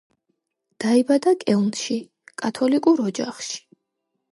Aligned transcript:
დაიბადა 0.83 1.35
კელნში, 1.45 2.01
კათოლიკურ 2.45 3.09
ოჯახში. 3.09 3.67